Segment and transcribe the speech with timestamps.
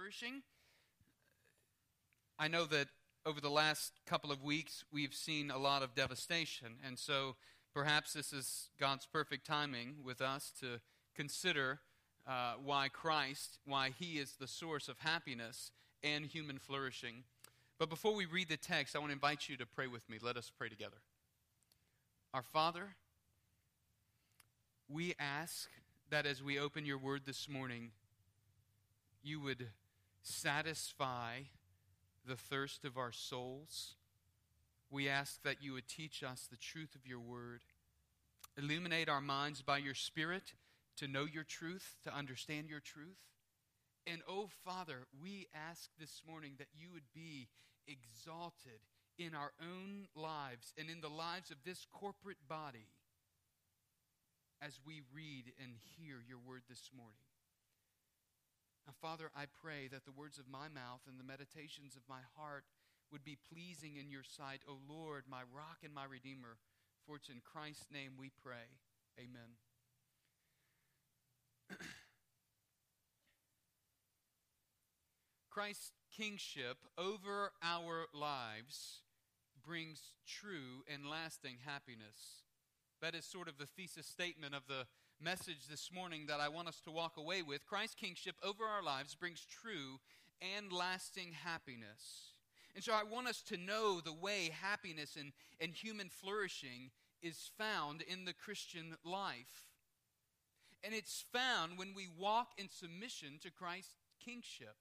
[0.00, 0.40] flourishing.
[2.38, 2.88] I know that
[3.26, 6.76] over the last couple of weeks, we've seen a lot of devastation.
[6.86, 7.36] And so
[7.74, 10.80] perhaps this is God's perfect timing with us to
[11.14, 11.80] consider
[12.26, 15.70] uh, why Christ, why He is the source of happiness
[16.02, 17.24] and human flourishing.
[17.78, 20.16] But before we read the text, I want to invite you to pray with me.
[20.22, 21.02] Let us pray together.
[22.32, 22.94] Our Father,
[24.88, 25.68] we ask
[26.08, 27.90] that as we open your word this morning,
[29.22, 29.68] you would
[30.22, 31.40] satisfy
[32.26, 33.94] the thirst of our souls.
[34.90, 37.60] We ask that you would teach us the truth of your word.
[38.56, 40.54] Illuminate our minds by your Spirit
[40.96, 43.18] to know your truth, to understand your truth.
[44.06, 47.48] And oh, Father, we ask this morning that you would be
[47.86, 48.80] exalted
[49.18, 52.88] in our own lives and in the lives of this corporate body
[54.62, 57.29] as we read and hear your word this morning.
[58.90, 62.22] Now, Father, I pray that the words of my mouth and the meditations of my
[62.36, 62.64] heart
[63.12, 66.58] would be pleasing in your sight, O Lord, my rock and my redeemer.
[67.06, 68.66] For it's in Christ's name we pray.
[69.16, 69.54] Amen.
[75.50, 79.02] Christ's kingship over our lives
[79.64, 82.42] brings true and lasting happiness.
[83.00, 84.86] That is sort of the thesis statement of the
[85.22, 87.66] message this morning that I want us to walk away with.
[87.66, 90.00] Christ's kingship over our lives brings true
[90.56, 92.32] and lasting happiness.
[92.74, 96.90] And so I want us to know the way happiness and, and human flourishing
[97.22, 99.68] is found in the Christian life.
[100.82, 104.76] And it's found when we walk in submission to Christ's kingship.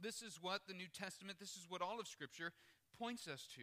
[0.00, 2.52] This is what the New Testament, this is what all of Scripture
[2.98, 3.62] points us to.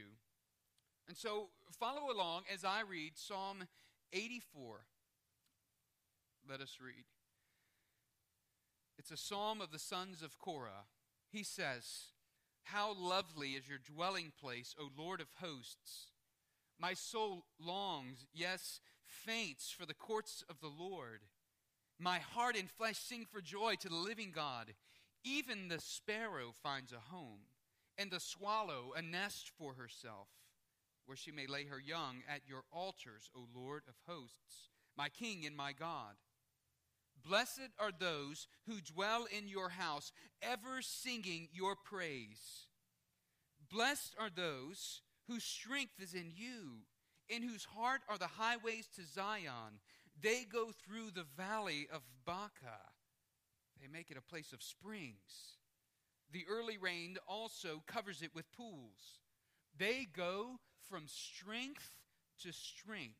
[1.10, 3.64] And so follow along as I read Psalm
[4.14, 4.86] 84.
[6.50, 7.06] Let us read.
[8.98, 10.88] It's a psalm of the sons of Korah.
[11.32, 12.08] He says,
[12.64, 16.12] How lovely is your dwelling place, O Lord of hosts!
[16.80, 21.22] My soul longs, yes, faints for the courts of the Lord.
[22.00, 24.74] My heart and flesh sing for joy to the living God.
[25.24, 27.42] Even the sparrow finds a home,
[27.98, 30.30] and the swallow a nest for herself
[31.06, 35.44] where she may lay her young at your altars, O Lord of hosts, my King
[35.46, 36.16] and my God.
[37.26, 42.68] Blessed are those who dwell in your house, ever singing your praise.
[43.72, 46.86] Blessed are those whose strength is in you,
[47.28, 49.80] in whose heart are the highways to Zion.
[50.22, 52.80] They go through the valley of Baca.
[53.80, 55.58] They make it a place of springs.
[56.32, 59.20] The early rain also covers it with pools.
[59.78, 60.60] They go
[60.90, 61.96] from strength
[62.44, 63.20] to strength,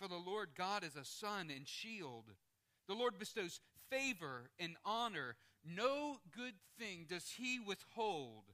[0.00, 2.24] For the Lord God is a sun and shield.
[2.88, 5.36] The Lord bestows favor and honor.
[5.64, 8.44] No good thing does he withhold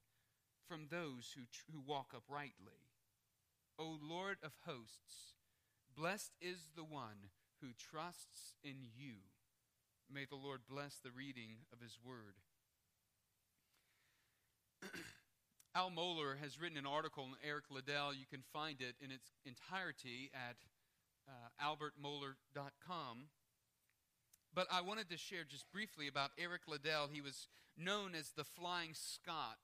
[0.68, 1.42] from those who,
[1.72, 2.82] who walk uprightly.
[3.78, 5.34] O Lord of hosts,
[5.96, 7.30] blessed is the one
[7.60, 9.14] who trusts in you.
[10.12, 12.34] May the Lord bless the reading of his word.
[15.76, 18.14] Al Mohler has written an article on Eric Liddell.
[18.14, 20.56] You can find it in its entirety at
[21.28, 23.28] uh, albertmohler.com.
[24.54, 27.08] But I wanted to share just briefly about Eric Liddell.
[27.12, 29.58] He was known as the Flying Scot,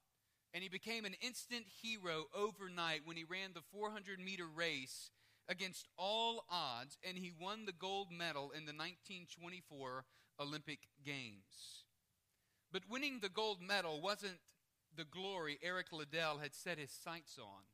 [0.52, 5.10] and he became an instant hero overnight when he ran the 400 meter race
[5.48, 10.04] against all odds, and he won the gold medal in the 1924
[10.38, 11.84] Olympic Games.
[12.70, 14.38] But winning the gold medal wasn't
[14.94, 17.65] the glory Eric Liddell had set his sights on.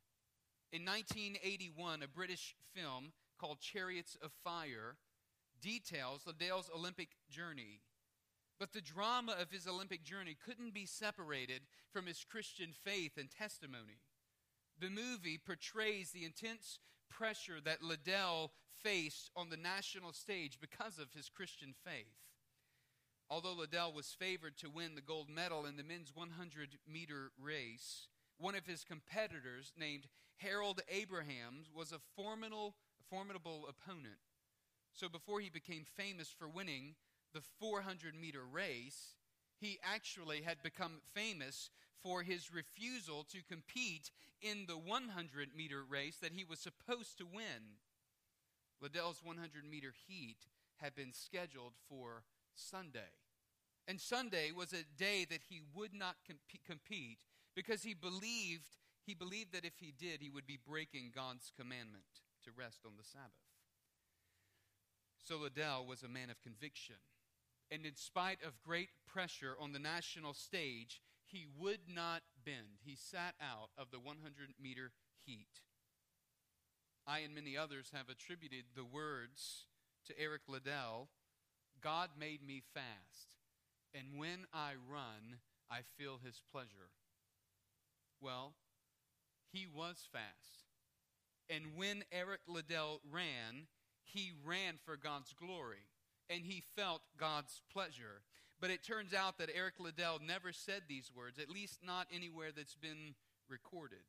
[0.73, 4.97] In 1981, a British film called Chariots of Fire
[5.61, 7.81] details Liddell's Olympic journey.
[8.59, 11.63] But the drama of his Olympic journey couldn't be separated
[11.93, 14.01] from his Christian faith and testimony.
[14.81, 18.53] The movie portrays the intense pressure that Liddell
[18.83, 22.15] faced on the national stage because of his Christian faith.
[23.31, 28.09] Although Liddell was favored to win the gold medal in the men's 100 meter race,
[28.39, 30.07] one of his competitors, named
[30.37, 32.77] Harold Abrahams, was a formidable,
[33.11, 34.19] formidable opponent.
[34.93, 36.95] So before he became famous for winning
[37.35, 39.15] the 400 meter race,
[39.61, 41.71] he actually had become famous
[42.03, 44.11] for his refusal to compete
[44.41, 47.79] in the 100 meter race that he was supposed to win.
[48.81, 50.47] Liddell's 100 meter heat
[50.77, 52.23] had been scheduled for
[52.55, 53.13] Sunday.
[53.89, 57.19] And Sunday was a day that he would not comp- compete
[57.57, 58.67] because he believed
[59.07, 62.05] he believed that if he did he would be breaking God's commandment
[62.49, 63.45] to rest on the Sabbath.
[65.23, 66.97] So Liddell was a man of conviction.
[67.71, 72.81] And in spite of great pressure on the national stage, he would not bend.
[72.83, 74.93] He sat out of the 100 meter
[75.27, 75.61] heat.
[77.07, 79.67] I and many others have attributed the words
[80.07, 81.09] to Eric Liddell
[81.81, 83.37] God made me fast,
[83.95, 85.39] and when I run,
[85.71, 86.91] I feel his pleasure.
[88.21, 88.55] Well,
[89.53, 90.68] he was fast.
[91.51, 93.67] And when Eric Liddell ran,
[94.05, 95.87] he ran for God's glory,
[96.29, 98.23] and he felt God's pleasure.
[98.61, 102.51] But it turns out that Eric Liddell never said these words, at least not anywhere
[102.55, 103.15] that's been
[103.49, 104.05] recorded.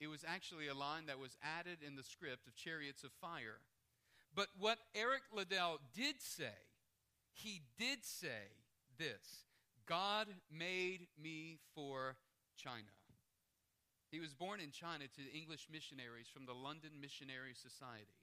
[0.00, 3.60] It was actually a line that was added in the script of Chariots of Fire.
[4.34, 6.58] But what Eric Liddell did say,
[7.32, 8.52] he did say
[8.98, 9.44] this
[9.86, 12.16] God made me for
[12.56, 12.90] China.
[14.10, 18.18] He was born in China to English missionaries from the London Missionary Society.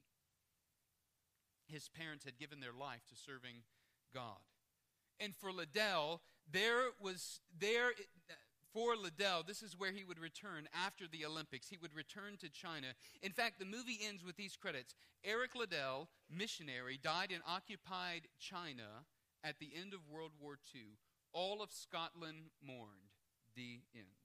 [1.68, 3.63] His parents had given their life to serving
[4.13, 4.39] God.
[5.19, 7.92] And for Liddell, there was there
[8.74, 11.68] for Liddell, this is where he would return after the Olympics.
[11.68, 12.88] He would return to China.
[13.22, 14.95] In fact, the movie ends with these credits.
[15.24, 19.06] Eric Liddell, missionary, died in occupied China
[19.44, 20.81] at the end of World War II.
[21.34, 23.12] All of Scotland mourned.
[23.56, 24.21] The end.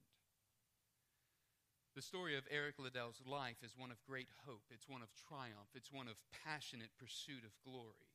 [1.97, 4.65] The story of Eric Liddell's life is one of great hope.
[4.71, 5.73] It's one of triumph.
[5.75, 8.13] It's one of passionate pursuit of glory.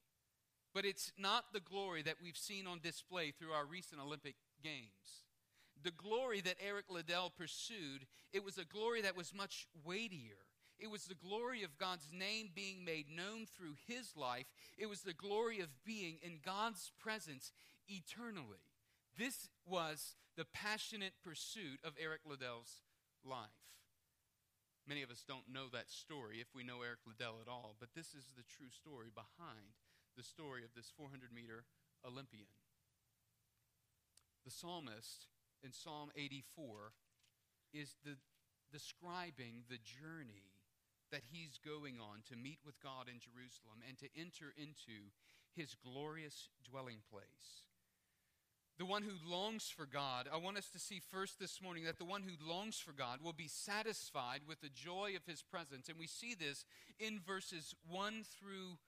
[0.71, 5.25] But it's not the glory that we've seen on display through our recent Olympic Games.
[5.81, 10.45] The glory that Eric Liddell pursued, it was a glory that was much weightier.
[10.77, 14.45] It was the glory of God's name being made known through his life.
[14.77, 17.51] It was the glory of being in God's presence
[17.87, 18.61] eternally.
[19.17, 22.83] This was the passionate pursuit of Eric Liddell's
[23.25, 23.61] life.
[24.87, 27.93] Many of us don't know that story if we know Eric Liddell at all, but
[27.95, 29.77] this is the true story behind
[30.17, 31.63] the story of this 400 meter
[32.05, 32.51] Olympian.
[34.43, 35.29] The psalmist
[35.63, 36.93] in Psalm 84
[37.73, 38.17] is the,
[38.71, 40.49] describing the journey
[41.11, 45.13] that he's going on to meet with God in Jerusalem and to enter into
[45.53, 47.69] his glorious dwelling place.
[48.81, 51.99] The one who longs for God, I want us to see first this morning that
[51.99, 55.87] the one who longs for God will be satisfied with the joy of his presence.
[55.87, 56.65] And we see this
[56.99, 58.79] in verses 1 through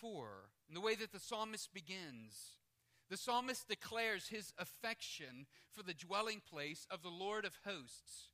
[0.00, 0.26] 4,
[0.70, 2.52] in the way that the psalmist begins.
[3.10, 8.28] The psalmist declares his affection for the dwelling place of the Lord of hosts.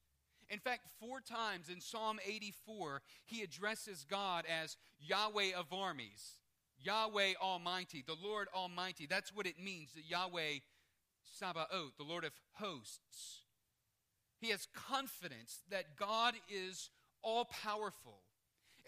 [0.49, 6.35] In fact, four times in Psalm 84, he addresses God as Yahweh of armies,
[6.81, 9.09] Yahweh Almighty, the Lord Almighty.
[9.11, 10.61] That's what it means, the Yahweh
[11.33, 13.43] Sabaoth, the Lord of hosts.
[14.41, 16.91] He has confidence that God is
[17.23, 18.21] all powerful.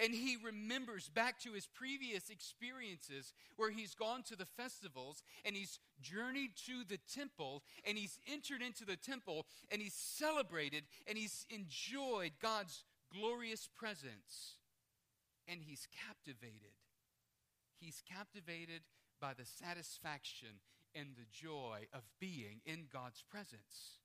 [0.03, 5.55] And he remembers back to his previous experiences where he's gone to the festivals and
[5.55, 11.19] he's journeyed to the temple and he's entered into the temple and he's celebrated and
[11.19, 14.57] he's enjoyed God's glorious presence.
[15.47, 16.79] And he's captivated.
[17.79, 18.83] He's captivated
[19.21, 20.61] by the satisfaction
[20.95, 23.99] and the joy of being in God's presence.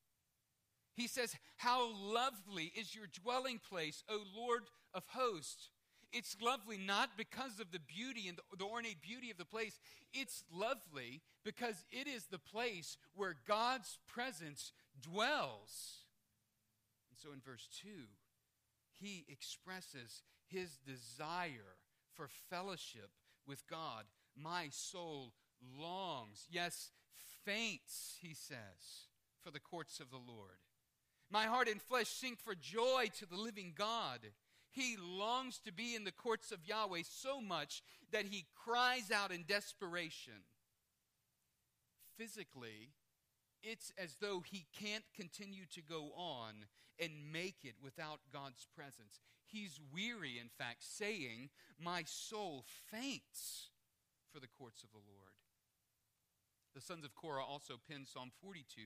[0.95, 4.63] He says, How lovely is your dwelling place, O Lord
[4.93, 5.69] of hosts.
[6.13, 9.79] It's lovely not because of the beauty and the, ornate beauty of the place.
[10.13, 16.05] It's lovely because it is the place where God's presence dwells.
[17.11, 17.89] And so in verse 2,
[18.93, 21.75] he expresses his desire
[22.13, 23.09] for fellowship
[23.45, 24.05] with God.
[24.37, 25.33] My soul
[25.79, 26.91] longs, yes,
[27.45, 29.07] faints, he says,
[29.43, 30.59] for the courts of the Lord.
[31.29, 34.19] My heart and flesh sink for joy to the living God.
[34.69, 37.81] He longs to be in the courts of Yahweh so much
[38.11, 40.43] that he cries out in desperation.
[42.17, 42.91] Physically,
[43.63, 46.65] it's as though he can't continue to go on
[46.99, 49.19] and make it without God's presence.
[49.45, 53.69] He's weary, in fact, saying, My soul faints
[54.31, 55.31] for the courts of the Lord.
[56.75, 58.81] The sons of Korah also penned Psalm 42,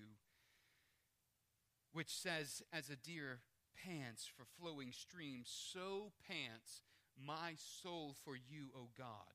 [1.92, 3.40] which says, As a deer
[3.84, 6.84] pants for flowing streams, so pants
[7.18, 9.34] my soul for you, O God.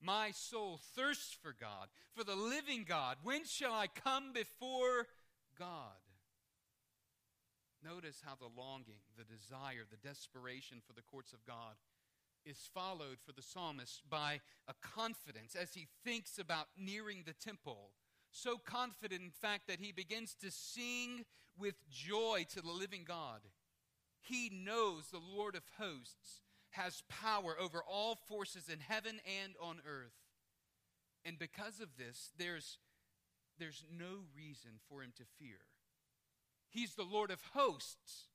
[0.00, 3.16] My soul thirsts for God, for the living God.
[3.22, 5.06] When shall I come before
[5.58, 5.96] God?
[7.84, 11.74] notice how the longing, the desire, the desperation for the courts of God
[12.44, 17.90] is followed for the psalmist by a confidence as he thinks about nearing the temple.
[18.30, 21.24] So confident, in fact, that he begins to sing
[21.58, 23.40] with joy to the living God.
[24.20, 29.80] He knows the Lord of hosts has power over all forces in heaven and on
[29.86, 30.14] earth.
[31.24, 32.78] And because of this, there's,
[33.58, 35.58] there's no reason for him to fear.
[36.70, 38.28] He's the Lord of hosts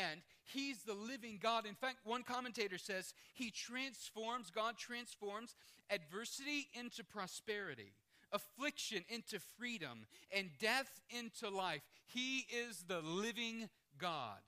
[0.00, 0.20] and
[0.52, 1.66] he's the living God.
[1.66, 5.54] In fact, one commentator says he transforms, God transforms
[5.90, 7.92] adversity into prosperity,
[8.32, 11.82] affliction into freedom, and death into life.
[12.06, 14.40] He is the living God.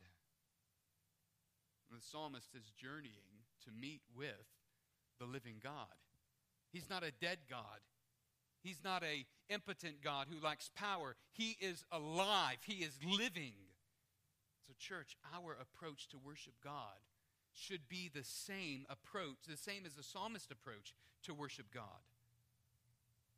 [1.90, 3.12] The psalmist is journeying
[3.64, 4.46] to meet with
[5.18, 5.86] the living God.
[6.72, 7.80] He's not a dead God.
[8.62, 11.16] He's not a impotent God who lacks power.
[11.32, 12.58] He is alive.
[12.64, 13.54] He is living.
[14.80, 16.98] Church, our approach to worship God
[17.52, 20.94] should be the same approach, the same as the psalmist approach
[21.24, 22.02] to worship God.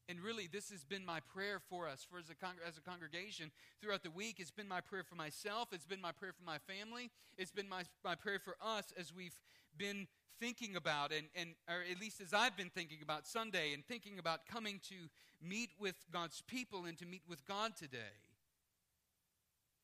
[0.08, 2.80] And really, this has been my prayer for us, for as a, con- as a
[2.80, 4.36] congregation throughout the week.
[4.38, 5.68] It's been my prayer for myself.
[5.72, 7.10] It's been my prayer for my family.
[7.38, 9.38] It's been my, my prayer for us as we've
[9.78, 10.06] been
[10.40, 14.18] thinking about, and, and or at least as I've been thinking about Sunday and thinking
[14.18, 14.96] about coming to
[15.40, 18.14] meet with God's people and to meet with God today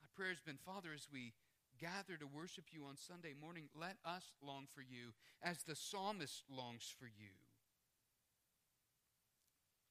[0.03, 1.33] My prayer has been Father, as we
[1.81, 6.45] gather to worship you on Sunday morning, let us long for you as the psalmist
[6.51, 7.39] longs for you.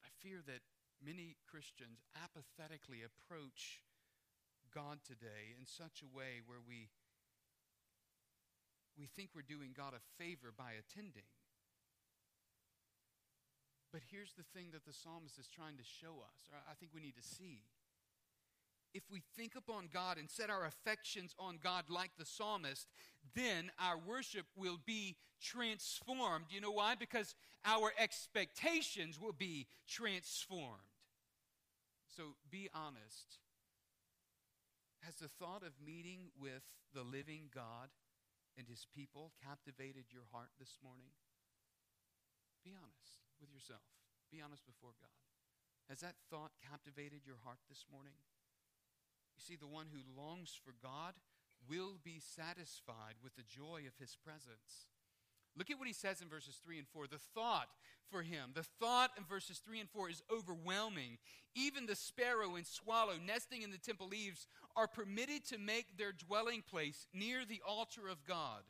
[0.04, 0.60] I fear that
[1.04, 3.80] many Christians apathetically approach
[4.74, 6.90] God today in such a way where we
[8.98, 11.30] we think we're doing God a favor by attending.
[13.94, 16.90] But here's the thing that the psalmist is trying to show us, or I think
[16.92, 17.62] we need to see
[18.94, 22.86] if we think upon God and set our affections on God like the psalmist,
[23.34, 26.46] then our worship will be transformed.
[26.50, 26.94] You know why?
[26.94, 30.82] Because our expectations will be transformed.
[32.16, 33.38] So be honest.
[35.02, 37.88] Has the thought of meeting with the living God
[38.56, 41.14] and his people captivated your heart this morning?
[42.64, 43.86] Be honest with yourself.
[44.32, 45.14] Be honest before God.
[45.88, 48.18] Has that thought captivated your heart this morning?
[49.38, 51.14] You see, the one who longs for God
[51.70, 54.88] will be satisfied with the joy of his presence.
[55.56, 57.06] Look at what he says in verses 3 and 4.
[57.06, 57.68] The thought
[58.10, 61.18] for him, the thought in verses 3 and 4 is overwhelming.
[61.54, 66.12] Even the sparrow and swallow nesting in the temple eaves are permitted to make their
[66.12, 68.62] dwelling place near the altar of God.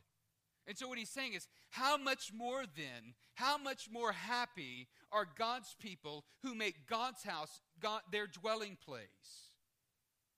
[0.67, 5.27] And so, what he's saying is, how much more then, how much more happy are
[5.39, 9.48] God's people who make God's house God, their dwelling place?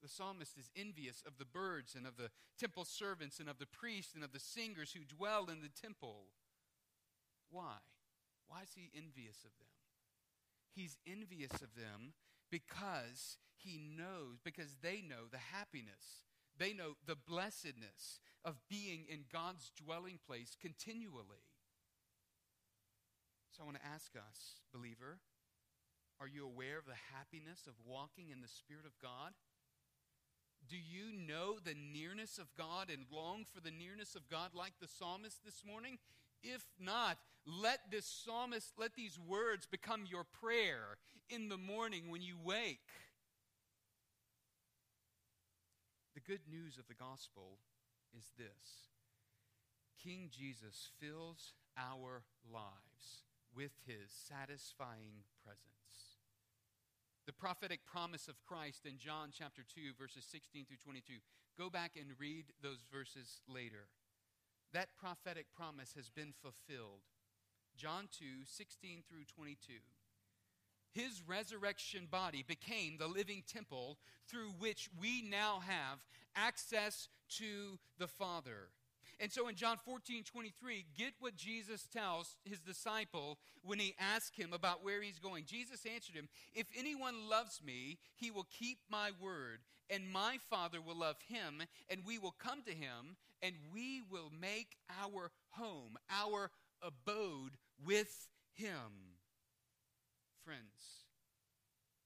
[0.03, 3.67] The psalmist is envious of the birds and of the temple servants and of the
[3.67, 6.27] priests and of the singers who dwell in the temple.
[7.51, 7.77] Why?
[8.49, 9.69] Why is he envious of them?
[10.75, 12.15] He's envious of them
[12.51, 16.25] because he knows, because they know the happiness,
[16.59, 21.45] they know the blessedness of being in God's dwelling place continually.
[23.51, 25.19] So I want to ask us, believer,
[26.21, 29.33] are you aware of the happiness of walking in the Spirit of God?
[30.71, 34.75] Do you know the nearness of God and long for the nearness of God like
[34.81, 35.99] the psalmist this morning?
[36.45, 40.99] If not, let this psalmist, let these words become your prayer
[41.29, 42.79] in the morning when you wake.
[46.15, 47.59] The good news of the gospel
[48.17, 48.91] is this
[50.03, 52.23] King Jesus fills our
[52.53, 53.25] lives
[53.55, 56.20] with his satisfying presence.
[57.31, 61.13] The prophetic promise of Christ in John chapter 2, verses 16 through 22.
[61.57, 63.87] Go back and read those verses later.
[64.73, 67.07] That prophetic promise has been fulfilled.
[67.77, 69.75] John 2, 16 through 22.
[70.91, 76.01] His resurrection body became the living temple through which we now have
[76.35, 77.07] access
[77.37, 78.71] to the Father.
[79.21, 84.35] And so in John 14, 23, get what Jesus tells his disciple when he asked
[84.35, 85.45] him about where he's going.
[85.45, 89.59] Jesus answered him, If anyone loves me, he will keep my word,
[89.91, 94.33] and my Father will love him, and we will come to him, and we will
[94.41, 96.51] make our home, our
[96.81, 99.19] abode with him.
[100.47, 101.05] Friends,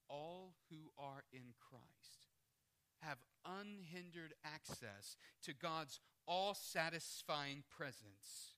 [0.09, 2.27] all who are in Christ
[3.03, 8.55] have unhindered access to God's all satisfying presence.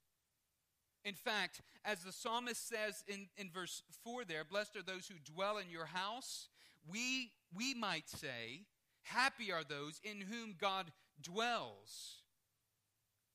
[1.05, 5.33] In fact, as the psalmist says in, in verse 4 there, blessed are those who
[5.33, 6.49] dwell in your house,
[6.91, 8.63] we, we might say,
[9.03, 10.91] Happy are those in whom God
[11.23, 12.23] dwells.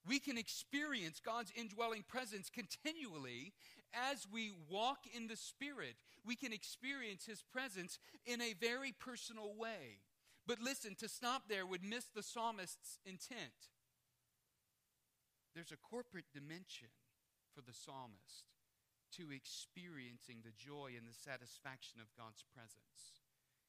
[0.05, 3.53] We can experience God's indwelling presence continually
[3.93, 5.95] as we walk in the Spirit.
[6.25, 9.99] We can experience His presence in a very personal way.
[10.47, 13.69] But listen, to stop there would miss the psalmist's intent.
[15.53, 16.93] There's a corporate dimension
[17.53, 18.47] for the psalmist
[19.19, 23.19] to experiencing the joy and the satisfaction of God's presence.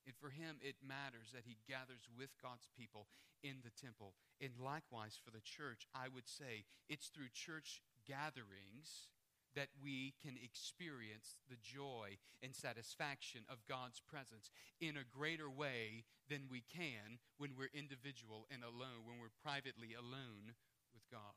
[0.06, 3.06] And for him, it matters that he gathers with God's people
[3.42, 4.14] in the temple.
[4.40, 9.10] And likewise, for the church, I would say it's through church gatherings
[9.54, 16.04] that we can experience the joy and satisfaction of God's presence in a greater way
[16.28, 20.56] than we can when we're individual and alone, when we're privately alone
[20.94, 21.36] with God.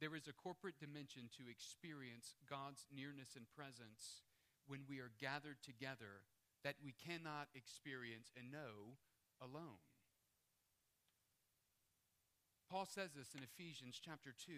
[0.00, 4.22] There is a corporate dimension to experience God's nearness and presence
[4.66, 6.22] when we are gathered together
[6.62, 8.94] that we cannot experience and know
[9.42, 9.82] alone.
[12.70, 14.52] Paul says this in Ephesians chapter 2,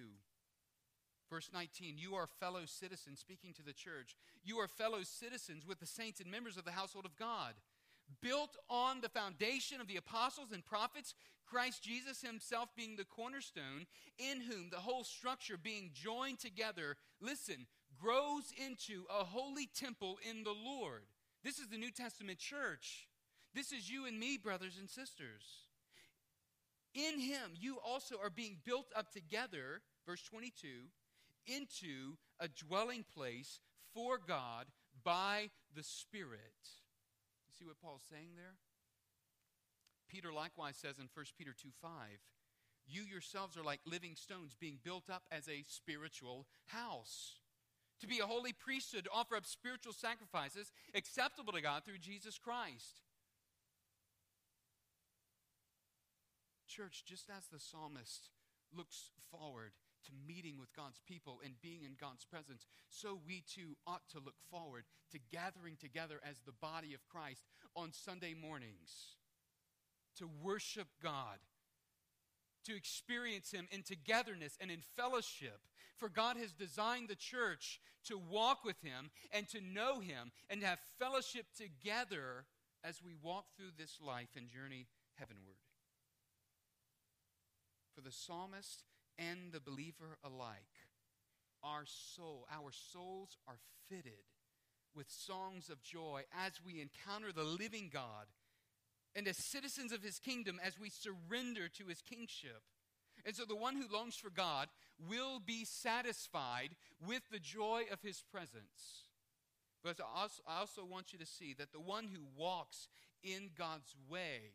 [1.30, 1.96] verse 19.
[1.96, 6.20] You are fellow citizens, speaking to the church, you are fellow citizens with the saints
[6.20, 7.54] and members of the household of God
[8.22, 11.14] built on the foundation of the apostles and prophets,
[11.46, 13.86] Christ Jesus himself being the cornerstone,
[14.18, 17.66] in whom the whole structure being joined together, listen,
[18.00, 21.02] grows into a holy temple in the Lord.
[21.42, 23.08] This is the New Testament church.
[23.54, 25.66] This is you and me, brothers and sisters.
[26.94, 30.68] In him, you also are being built up together, verse 22,
[31.46, 33.60] into a dwelling place
[33.94, 34.66] for God
[35.02, 36.79] by the Spirit
[37.60, 38.56] see what Paul's saying there?
[40.08, 41.90] Peter likewise says in 1 Peter 2 5,
[42.88, 47.36] you yourselves are like living stones being built up as a spiritual house.
[48.00, 52.38] To be a holy priesthood, to offer up spiritual sacrifices acceptable to God through Jesus
[52.38, 53.02] Christ.
[56.66, 58.30] Church, just as the psalmist
[58.74, 59.72] looks forward
[60.06, 64.18] to meeting with God's people and being in God's presence, so we too ought to
[64.18, 67.42] look forward to gathering together as the body of Christ
[67.76, 69.16] on Sunday mornings
[70.16, 71.38] to worship God,
[72.64, 75.60] to experience Him in togetherness and in fellowship.
[75.96, 80.60] For God has designed the church to walk with Him and to know Him and
[80.60, 82.44] to have fellowship together
[82.82, 84.86] as we walk through this life and journey
[85.18, 85.56] heavenward.
[87.94, 88.84] For the psalmist,
[89.20, 90.88] and the believer alike.
[91.62, 94.24] Our soul, our souls are fitted
[94.94, 98.26] with songs of joy as we encounter the living God
[99.14, 102.62] and as citizens of his kingdom as we surrender to his kingship.
[103.26, 104.68] And so the one who longs for God
[105.08, 106.70] will be satisfied
[107.06, 109.08] with the joy of his presence.
[109.84, 112.88] But I also, I also want you to see that the one who walks
[113.22, 114.54] in God's way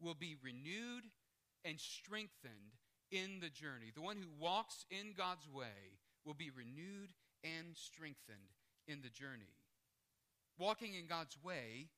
[0.00, 1.04] will be renewed
[1.64, 2.78] and strengthened
[3.10, 3.92] in the journey.
[3.94, 7.12] The one who walks in God's way will be renewed
[7.42, 8.56] and strengthened
[8.88, 9.54] in the journey.
[10.58, 11.88] Walking in God's way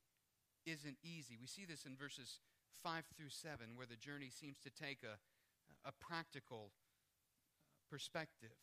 [0.64, 1.36] isn't easy.
[1.40, 2.40] We see this in verses
[2.82, 5.18] 5 through 7, where the journey seems to take a,
[5.88, 6.72] a practical
[7.90, 8.56] perspective.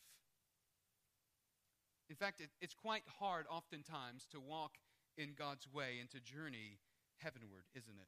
[2.09, 4.77] In fact, it, it's quite hard oftentimes to walk
[5.17, 6.79] in God's way and to journey
[7.17, 8.07] heavenward, isn't it?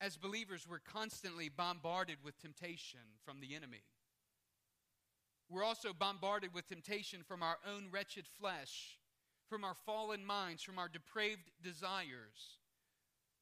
[0.00, 3.82] As believers, we're constantly bombarded with temptation from the enemy.
[5.48, 8.98] We're also bombarded with temptation from our own wretched flesh,
[9.48, 12.58] from our fallen minds, from our depraved desires.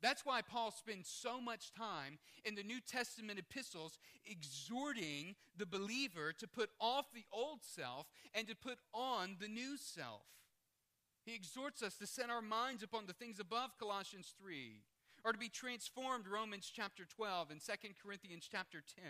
[0.01, 6.33] That's why Paul spends so much time in the New Testament epistles exhorting the believer
[6.39, 10.27] to put off the old self and to put on the new self.
[11.25, 14.83] He exhorts us to set our minds upon the things above, Colossians 3
[15.25, 19.05] are to be transformed, Romans chapter 12 and 2 Corinthians chapter 10.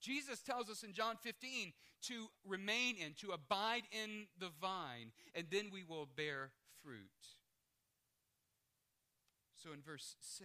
[0.00, 1.72] Jesus tells us in John 15
[2.06, 7.36] to remain in, to abide in the vine, and then we will bear fruit.
[9.62, 10.44] So in verse 6,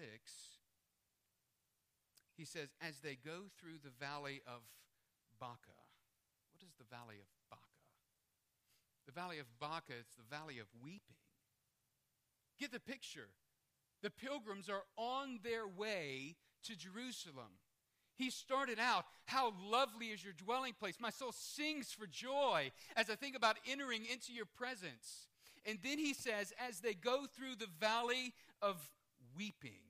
[2.35, 4.61] he says, As they go through the valley of
[5.39, 5.77] Baca.
[6.51, 7.61] What is the valley of Baca?
[9.05, 11.21] The valley of Baca is the valley of weeping.
[12.59, 13.29] Get the picture.
[14.03, 16.35] The pilgrims are on their way
[16.65, 17.57] to Jerusalem.
[18.15, 20.97] He started out, How lovely is your dwelling place!
[20.99, 25.27] My soul sings for joy as I think about entering into your presence.
[25.65, 28.89] And then he says, As they go through the valley of
[29.37, 29.81] weeping,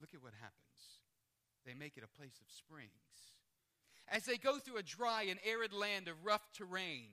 [0.00, 0.56] look at what happens.
[1.64, 2.90] They make it a place of springs.
[4.08, 7.08] As they go through a dry and arid land of rough terrain,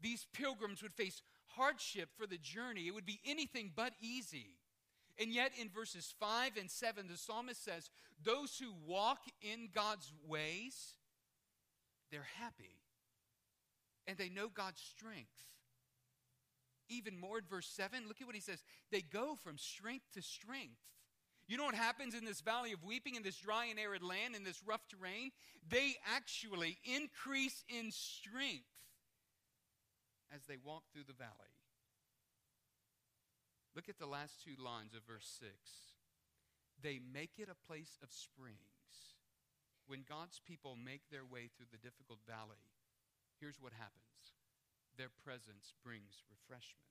[0.00, 1.20] these pilgrims would face
[1.58, 2.86] hardship for the journey.
[2.86, 4.58] It would be anything but easy.
[5.20, 7.90] And yet, in verses 5 and 7, the psalmist says,
[8.22, 10.94] Those who walk in God's ways,
[12.10, 12.76] they're happy.
[14.06, 15.28] And they know God's strength.
[16.88, 18.62] Even more in verse 7, look at what he says.
[18.90, 20.78] They go from strength to strength.
[21.48, 24.36] You know what happens in this valley of weeping, in this dry and arid land,
[24.36, 25.30] in this rough terrain?
[25.68, 28.64] They actually increase in strength
[30.34, 31.54] as they walk through the valley.
[33.74, 35.52] Look at the last two lines of verse 6.
[36.82, 39.16] They make it a place of springs.
[39.86, 42.60] When God's people make their way through the difficult valley,
[43.40, 44.04] here's what happens
[44.98, 46.84] their presence brings refreshment.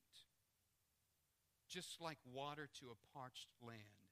[1.67, 4.07] Just like water to a parched land,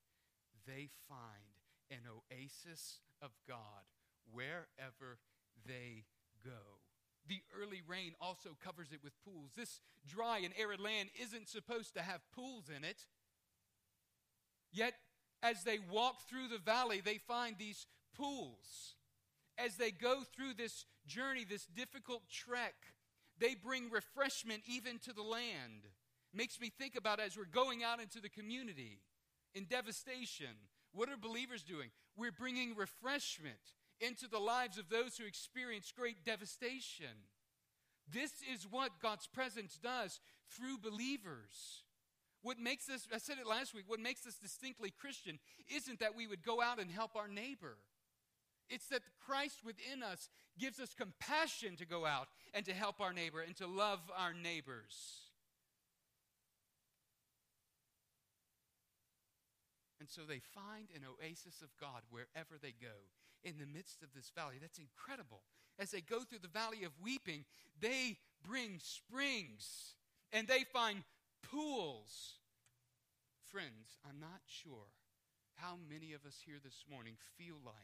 [0.68, 3.88] they find an oasis of God
[4.30, 5.18] wherever
[5.66, 6.04] they
[6.44, 6.84] go.
[7.28, 9.52] The early rain also covers it with pools.
[9.56, 13.02] This dry and arid land isn't supposed to have pools in it.
[14.72, 14.94] Yet,
[15.42, 18.96] as they walk through the valley, they find these pools.
[19.58, 22.76] As they go through this journey, this difficult trek,
[23.40, 25.88] they bring refreshment even to the land.
[26.34, 29.00] Makes me think about as we're going out into the community
[29.54, 30.58] in devastation.
[30.92, 31.90] What are believers doing?
[32.18, 37.26] We're bringing refreshment into the lives of those who experience great devastation.
[38.14, 40.20] This is what God's presence does
[40.52, 41.84] through believers.
[42.42, 45.40] What makes us, I said it last week, what makes us distinctly Christian
[45.76, 47.78] isn't that we would go out and help our neighbor.
[48.70, 50.30] It's that Christ within us
[50.60, 54.34] gives us compassion to go out and to help our neighbor and to love our
[54.34, 55.26] neighbors.
[60.00, 62.94] And so they find an oasis of God wherever they go
[63.46, 64.56] in the midst of this valley.
[64.60, 65.44] That's incredible.
[65.80, 67.46] As they go through the valley of weeping,
[67.80, 69.94] they bring springs
[70.34, 71.04] and they find
[71.44, 72.42] pools.
[73.52, 74.90] Friends, I'm not sure
[75.56, 77.76] how many of us here this morning feel like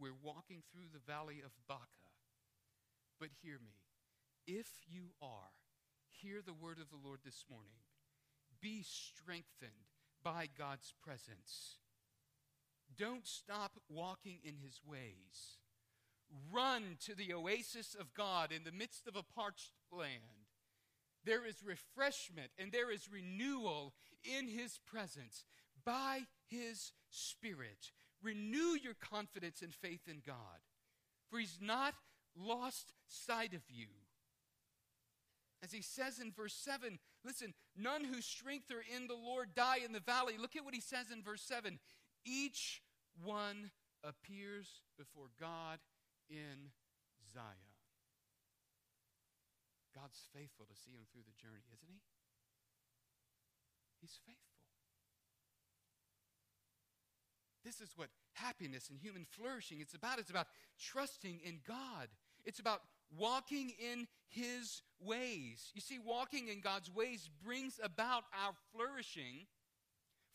[0.00, 2.10] we're walking through the valley of Baca.
[3.20, 3.76] But hear me.
[4.46, 5.54] If you are,
[6.08, 7.78] hear the word of the Lord this morning.
[8.60, 9.86] Be strengthened
[10.22, 11.78] by God's presence.
[12.94, 15.58] Don't stop walking in his ways.
[16.52, 20.46] Run to the oasis of God in the midst of a parched land.
[21.24, 23.94] There is refreshment and there is renewal
[24.24, 25.44] in his presence
[25.84, 27.92] by his Spirit.
[28.22, 30.36] Renew your confidence and faith in God,
[31.30, 31.94] for he's not
[32.36, 33.86] lost sight of you.
[35.62, 39.78] As he says in verse 7, listen, none whose strength are in the Lord die
[39.84, 40.34] in the valley.
[40.38, 41.78] Look at what he says in verse 7
[42.26, 42.82] each
[43.24, 43.70] one
[44.04, 45.78] appears before God
[46.28, 46.74] in
[47.32, 47.72] Zion.
[49.94, 52.00] God's faithful to see him through the journey, isn't he?
[54.00, 54.56] He's faithful.
[57.64, 60.18] This is what happiness and human flourishing it's about.
[60.18, 60.46] It's about
[60.78, 62.08] trusting in God.
[62.44, 62.82] It's about
[63.16, 65.72] walking in his ways.
[65.74, 69.46] You see, walking in God's ways brings about our flourishing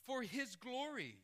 [0.06, 1.16] for his glory.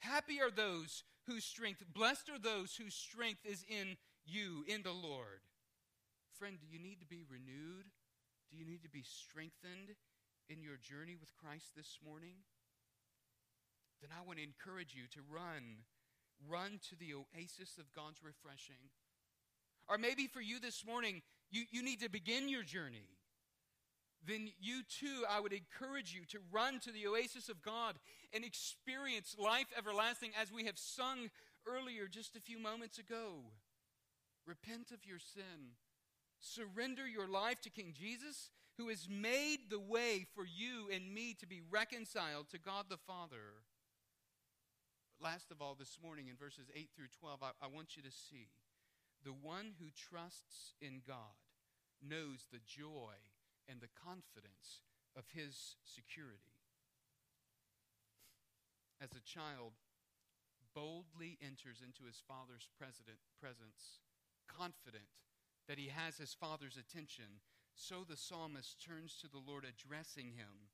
[0.00, 4.92] Happy are those whose strength, blessed are those whose strength is in you, in the
[4.92, 5.40] Lord.
[6.38, 7.86] Friend, do you need to be renewed?
[8.50, 9.96] Do you need to be strengthened
[10.48, 12.36] in your journey with Christ this morning?
[14.00, 15.84] Then I want to encourage you to run.
[16.48, 18.94] Run to the oasis of God's refreshing.
[19.88, 23.17] Or maybe for you this morning, you, you need to begin your journey
[24.26, 27.96] then you too, I would encourage you to run to the oasis of God
[28.32, 31.30] and experience life everlasting as we have sung
[31.66, 33.52] earlier just a few moments ago.
[34.46, 35.76] Repent of your sin.
[36.40, 41.34] Surrender your life to King Jesus, who has made the way for you and me
[41.40, 43.62] to be reconciled to God the Father.
[45.18, 48.02] But last of all, this morning in verses 8 through 12, I, I want you
[48.02, 48.48] to see
[49.24, 51.42] the one who trusts in God
[52.00, 53.14] knows the joy
[53.68, 54.80] and the confidence
[55.16, 56.56] of his security.
[59.00, 59.72] As a child
[60.74, 64.00] boldly enters into his father's presence,
[64.48, 65.10] confident
[65.68, 67.42] that he has his father's attention,
[67.74, 70.70] so the psalmist turns to the Lord, addressing him.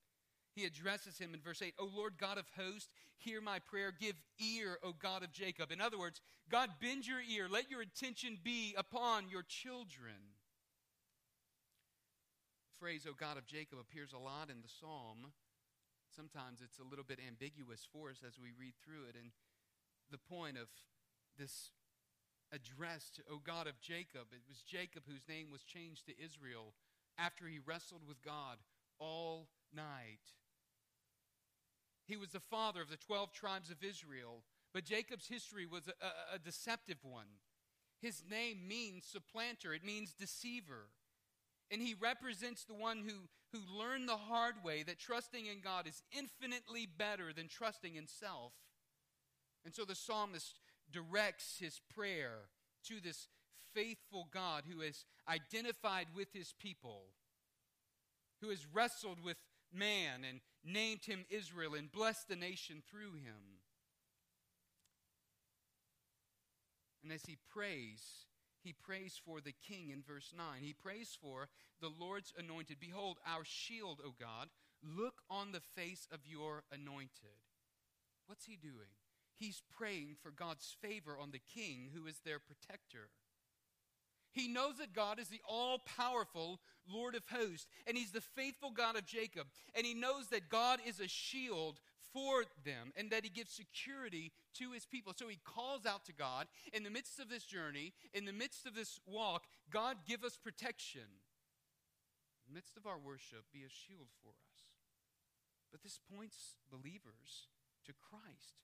[0.55, 3.93] He addresses him in verse 8, O Lord God of hosts, hear my prayer.
[3.99, 5.73] Give ear, O God of Jacob.
[5.73, 7.49] In other words, God, bend your ear.
[7.51, 10.15] Let your attention be upon your children
[12.79, 15.33] phrase, O God of Jacob, appears a lot in the psalm.
[16.15, 19.17] Sometimes it's a little bit ambiguous for us as we read through it.
[19.19, 19.31] And
[20.11, 20.69] the point of
[21.39, 21.71] this
[22.53, 26.75] address to, O God of Jacob, it was Jacob whose name was changed to Israel
[27.19, 28.59] after he wrestled with God
[28.99, 30.35] all night.
[32.07, 34.43] He was the father of the 12 tribes of Israel.
[34.73, 37.39] But Jacob's history was a, a, a deceptive one.
[38.01, 40.89] His name means supplanter, it means deceiver.
[41.71, 45.87] And he represents the one who, who learned the hard way that trusting in God
[45.87, 48.53] is infinitely better than trusting in self.
[49.65, 50.61] And so the psalmist
[50.93, 52.49] directs his prayer
[52.89, 53.29] to this
[53.75, 57.07] faithful God who has identified with his people,
[58.41, 59.39] who has wrestled with
[59.73, 63.61] man and named him Israel and blessed the nation through him.
[67.03, 68.01] And as he prays,
[68.65, 70.63] he prays for the king in verse 9.
[70.63, 71.49] He prays for
[71.81, 72.79] the Lord's anointed.
[72.81, 74.49] Behold, our shield, O God.
[74.83, 77.39] Look on the face of your anointed.
[78.27, 78.97] What's he doing?
[79.35, 83.11] He's praying for God's favor on the king who is their protector.
[84.33, 86.61] He knows that God is the all powerful
[86.93, 89.47] Lord of hosts, and He's the faithful God of Jacob.
[89.75, 91.81] And he knows that God is a shield
[92.15, 95.13] for them and that He gives security to His people.
[95.15, 98.65] So he calls out to God in the midst of this journey, in the midst
[98.67, 101.03] of this walk God, give us protection.
[102.47, 104.61] In the midst of our worship, be a shield for us.
[105.73, 107.49] But this points believers
[107.87, 108.63] to Christ.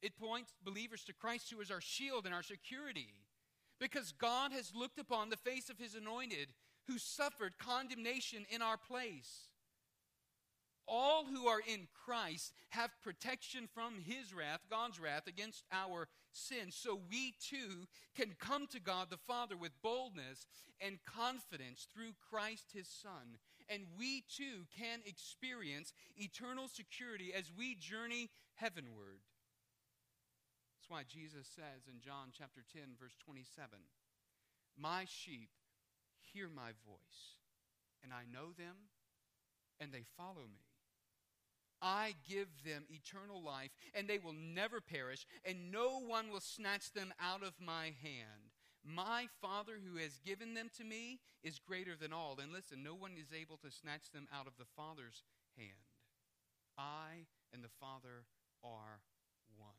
[0.00, 3.08] It points believers to Christ, who is our shield and our security.
[3.80, 6.48] Because God has looked upon the face of his anointed
[6.86, 9.48] who suffered condemnation in our place.
[10.88, 16.74] All who are in Christ have protection from his wrath, God's wrath, against our sins.
[16.74, 20.46] So we too can come to God the Father with boldness
[20.80, 23.38] and confidence through Christ his Son.
[23.68, 29.20] And we too can experience eternal security as we journey heavenward.
[30.88, 33.68] That's why Jesus says in John chapter 10, verse 27,
[34.78, 35.50] My sheep
[36.32, 37.36] hear my voice,
[38.02, 38.88] and I know them,
[39.80, 40.67] and they follow me.
[41.80, 46.92] I give them eternal life, and they will never perish, and no one will snatch
[46.92, 48.50] them out of my hand.
[48.84, 52.38] My Father who has given them to me is greater than all.
[52.40, 55.22] And listen, no one is able to snatch them out of the Father's
[55.56, 55.92] hand.
[56.78, 58.24] I and the Father
[58.62, 59.02] are
[59.56, 59.76] one.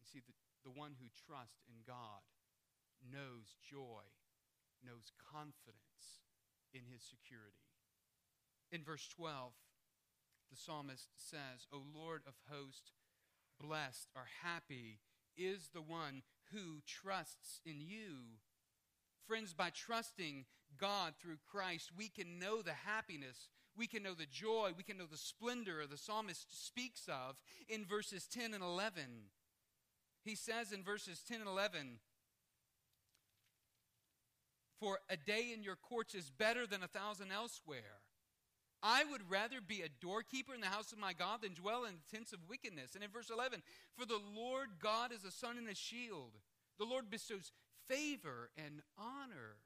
[0.00, 2.26] You see, the, the one who trusts in God
[3.06, 4.04] knows joy,
[4.84, 6.26] knows confidence
[6.74, 7.70] in his security.
[8.70, 9.52] In verse 12,
[10.52, 12.92] the psalmist says, O Lord of hosts,
[13.58, 14.98] blessed or happy
[15.34, 18.38] is the one who trusts in you.
[19.26, 20.44] Friends, by trusting
[20.78, 24.98] God through Christ, we can know the happiness, we can know the joy, we can
[24.98, 27.36] know the splendor the psalmist speaks of
[27.66, 29.04] in verses 10 and 11.
[30.22, 31.98] He says in verses 10 and 11,
[34.78, 38.02] For a day in your courts is better than a thousand elsewhere.
[38.82, 41.94] I would rather be a doorkeeper in the house of my God than dwell in
[41.94, 42.94] the tents of wickedness.
[42.94, 43.62] And in verse 11,
[43.96, 46.32] For the Lord God is a sun and a shield.
[46.78, 47.52] The Lord bestows
[47.88, 49.62] favor and honor.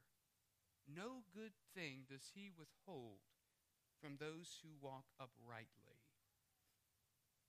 [0.86, 3.24] No good thing does he withhold
[4.00, 6.04] from those who walk uprightly.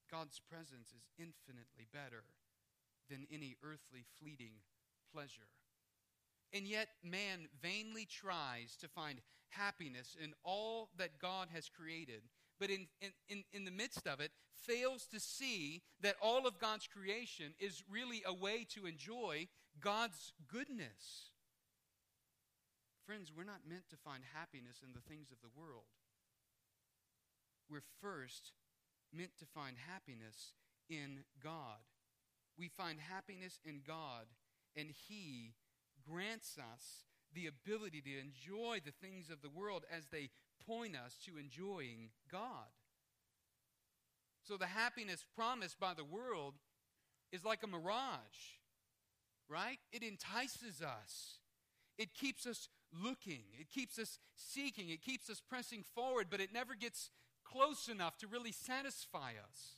[0.10, 2.24] God's presence is infinitely better
[3.10, 4.64] than any earthly fleeting
[5.12, 5.52] pleasure.
[6.54, 12.22] And yet, man vainly tries to find happiness in all that God has created,
[12.60, 12.88] but in,
[13.30, 17.84] in, in, the midst of it, fails to see that all of God's creation is
[17.90, 19.48] really a way to enjoy
[19.80, 21.32] God's goodness.
[23.06, 25.86] Friends, we're not meant to find happiness in the things of the world.
[27.70, 28.52] We're first
[29.14, 30.54] meant to find happiness
[30.90, 31.80] in God
[32.58, 34.26] we find happiness in God,
[34.76, 35.54] and He
[36.10, 40.30] grants us the ability to enjoy the things of the world as they
[40.66, 42.72] point us to enjoying God.
[44.48, 46.56] So the happiness promised by the world
[47.32, 48.56] is like a mirage,
[49.50, 49.80] right?
[49.92, 51.40] It entices us.
[51.98, 52.70] It keeps us
[53.04, 53.44] looking.
[53.60, 54.90] It keeps us seeking.
[54.90, 57.10] It keeps us pressing forward, but it never gets
[57.44, 59.78] close enough to really satisfy us.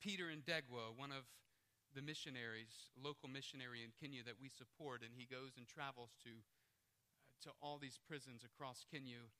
[0.00, 1.24] Peter Ndegwa, one of
[1.94, 6.30] the missionaries, local missionary in Kenya that we support, and he goes and travels to,
[6.30, 9.30] uh, to all these prisons across Kenya.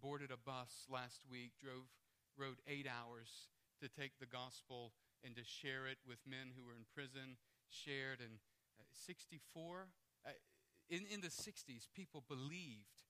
[0.00, 1.90] Boarded a bus last week, drove,
[2.38, 3.50] rode eight hours
[3.82, 4.92] to take the gospel
[5.24, 7.36] and to share it with men who were in prison.
[7.68, 8.40] Shared in
[8.80, 9.86] uh, 64,
[10.26, 10.30] uh,
[10.88, 13.06] in, in the 60s, people believed,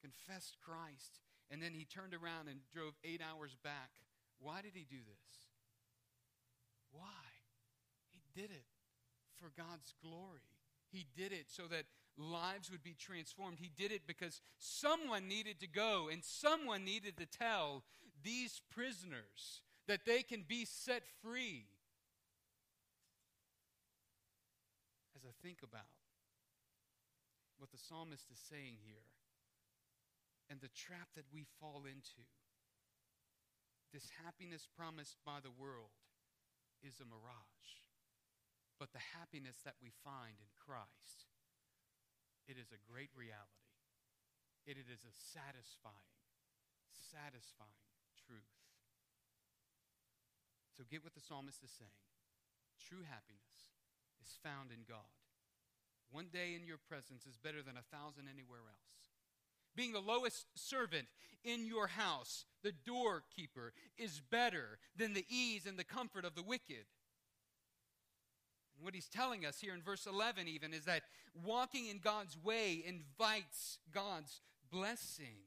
[0.00, 1.18] confessed Christ,
[1.50, 3.90] and then he turned around and drove eight hours back.
[4.38, 5.48] Why did he do this?
[6.92, 7.23] Why?
[8.34, 8.64] Did it
[9.36, 10.40] for God's glory.
[10.90, 11.84] He did it so that
[12.16, 13.58] lives would be transformed.
[13.60, 17.82] He did it because someone needed to go and someone needed to tell
[18.22, 21.66] these prisoners that they can be set free.
[25.16, 25.82] As I think about
[27.58, 29.04] what the psalmist is saying here
[30.48, 32.24] and the trap that we fall into,
[33.92, 35.94] this happiness promised by the world
[36.82, 37.83] is a mirage.
[38.78, 41.30] But the happiness that we find in Christ,
[42.48, 43.70] it is a great reality.
[44.66, 46.18] It is a satisfying,
[46.90, 47.86] satisfying
[48.26, 48.54] truth.
[50.76, 52.02] So get what the psalmist is saying.
[52.80, 53.78] True happiness
[54.20, 55.14] is found in God.
[56.10, 58.94] One day in your presence is better than a thousand anywhere else.
[59.76, 61.08] Being the lowest servant
[61.44, 66.42] in your house, the doorkeeper, is better than the ease and the comfort of the
[66.42, 66.86] wicked.
[68.76, 71.02] And what he's telling us here in verse 11, even, is that
[71.44, 75.46] walking in God's way invites God's blessing.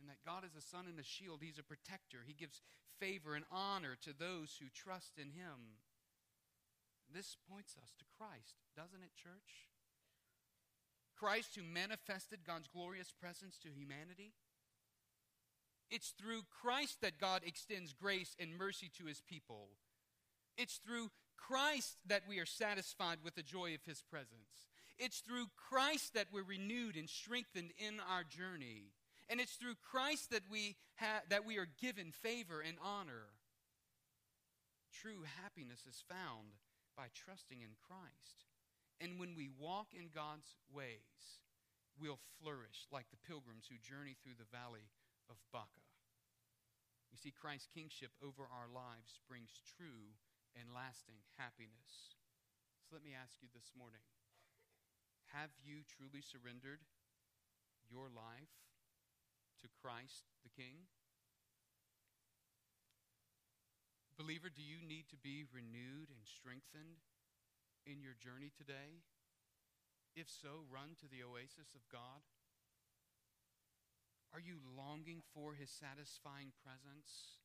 [0.00, 1.40] And that God is a sun and a shield.
[1.42, 2.18] He's a protector.
[2.26, 2.62] He gives
[2.98, 5.78] favor and honor to those who trust in Him.
[7.12, 9.68] This points us to Christ, doesn't it, church?
[11.18, 14.32] Christ who manifested God's glorious presence to humanity.
[15.90, 19.68] It's through Christ that God extends grace and mercy to his people.
[20.56, 21.10] It's through
[21.46, 24.68] Christ that we are satisfied with the joy of his presence.
[24.98, 28.92] It's through Christ that we're renewed and strengthened in our journey.
[29.28, 33.32] And it's through Christ that we, ha- that we are given favor and honor.
[34.92, 36.58] True happiness is found
[36.96, 38.44] by trusting in Christ.
[39.00, 41.40] And when we walk in God's ways,
[41.96, 44.92] we'll flourish like the pilgrims who journey through the valley
[45.30, 45.88] of Baca.
[47.08, 50.12] You see, Christ's kingship over our lives brings true
[50.58, 52.16] and lasting happiness.
[52.86, 54.02] So let me ask you this morning
[55.30, 56.82] have you truly surrendered
[57.86, 58.50] your life
[59.62, 60.90] to Christ the King?
[64.18, 67.00] Believer, do you need to be renewed and strengthened
[67.88, 69.00] in your journey today?
[70.12, 72.20] If so, run to the oasis of God.
[74.36, 77.39] Are you longing for his satisfying presence?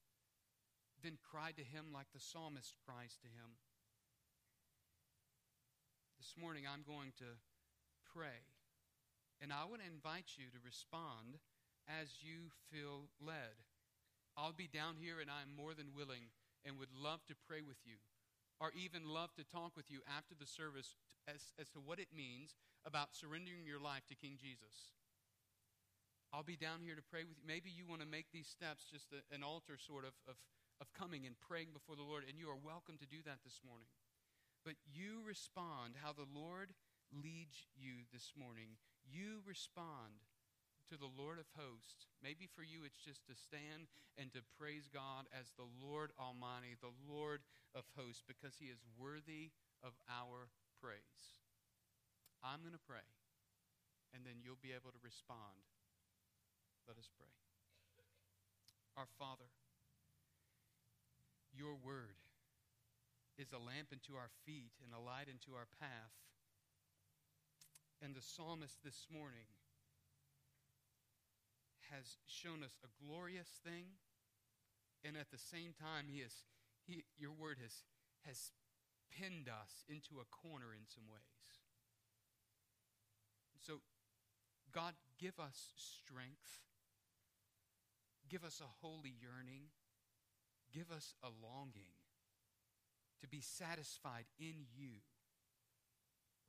[1.06, 3.62] Then cry to him like the psalmist cries to him.
[6.18, 7.38] This morning I'm going to
[8.10, 8.42] pray,
[9.38, 11.38] and I would invite you to respond
[11.86, 13.54] as you feel led.
[14.34, 16.34] I'll be down here, and I'm more than willing
[16.66, 18.02] and would love to pray with you
[18.58, 20.98] or even love to talk with you after the service
[21.30, 24.98] as, as to what it means about surrendering your life to King Jesus.
[26.34, 27.46] I'll be down here to pray with you.
[27.46, 30.34] Maybe you want to make these steps just a, an altar sort of, of,
[30.82, 33.62] of coming and praying before the Lord, and you are welcome to do that this
[33.64, 33.88] morning.
[34.64, 36.74] But you respond how the Lord
[37.14, 38.76] leads you this morning.
[39.06, 40.26] You respond
[40.90, 42.10] to the Lord of hosts.
[42.22, 46.78] Maybe for you it's just to stand and to praise God as the Lord Almighty,
[46.78, 47.42] the Lord
[47.74, 50.50] of hosts, because he is worthy of our
[50.82, 51.42] praise.
[52.46, 53.06] I'm going to pray,
[54.14, 55.58] and then you'll be able to respond.
[56.86, 57.34] Let us pray.
[58.94, 59.50] Our Father,
[61.56, 62.20] your word
[63.38, 66.16] is a lamp unto our feet and a light unto our path.
[68.04, 69.48] And the psalmist this morning
[71.92, 73.96] has shown us a glorious thing,
[75.04, 76.44] and at the same time, he has,
[76.86, 77.84] he, your word has,
[78.26, 78.52] has
[79.12, 81.62] pinned us into a corner in some ways.
[83.66, 83.80] So,
[84.74, 86.62] God, give us strength.
[88.30, 89.72] Give us a holy yearning.
[90.76, 91.96] Give us a longing
[93.22, 95.00] to be satisfied in you,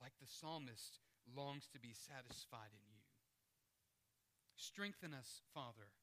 [0.02, 0.98] like the psalmist
[1.30, 3.06] longs to be satisfied in you.
[4.56, 5.94] Strengthen us, Father,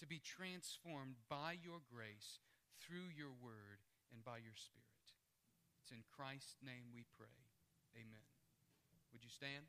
[0.00, 2.40] to be transformed by your grace
[2.80, 5.12] through your word and by your Spirit.
[5.82, 7.36] It's in Christ's name we pray.
[8.00, 8.24] Amen.
[9.12, 9.68] Would you stand?